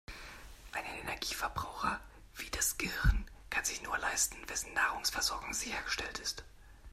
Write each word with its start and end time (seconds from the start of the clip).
Einen 0.71 0.97
Energieverbraucher 1.03 1.99
wie 2.37 2.49
das 2.49 2.79
Gehirn 2.79 3.23
kann 3.51 3.63
sich 3.65 3.83
nur 3.83 3.95
leisten, 3.99 4.37
wessen 4.49 4.73
Nahrungsversorgung 4.73 5.53
sichergestellt 5.53 6.17
ist. 6.17 6.43